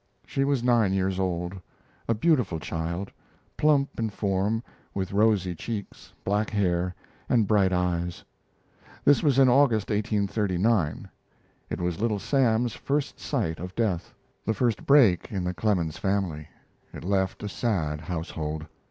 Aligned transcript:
She 0.25 0.43
was 0.43 0.63
nine 0.63 0.93
years 0.93 1.19
old, 1.19 1.53
a 2.07 2.15
beautiful 2.15 2.57
child, 2.59 3.11
plump 3.55 3.99
in 3.99 4.09
form, 4.09 4.63
with 4.95 5.13
rosy 5.13 5.53
cheeks, 5.53 6.11
black 6.25 6.49
hair, 6.49 6.95
and 7.29 7.45
bright 7.47 7.71
eyes. 7.71 8.23
This 9.05 9.21
was 9.21 9.37
in 9.37 9.47
August, 9.47 9.91
1839. 9.91 11.07
It 11.69 11.79
was 11.79 12.01
Little 12.01 12.17
Sam's 12.17 12.73
first 12.73 13.19
sight 13.19 13.59
of 13.59 13.75
death 13.75 14.11
the 14.43 14.55
first 14.55 14.87
break 14.87 15.31
in 15.31 15.43
the 15.43 15.53
Clemens 15.53 15.99
family: 15.99 16.47
it 16.91 17.03
left 17.03 17.43
a 17.43 17.47
sad 17.47 18.01
household. 18.01 18.65